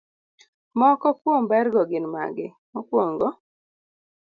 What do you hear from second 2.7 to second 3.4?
Mokwongo,